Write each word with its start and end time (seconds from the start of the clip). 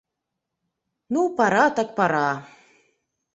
Ну 1.13 1.21
пара, 1.37 1.65
так 1.75 1.89
пара! 1.97 2.29